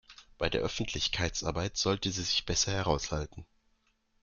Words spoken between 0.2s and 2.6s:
Bei der Öffentlichkeitsarbeit sollte sie sich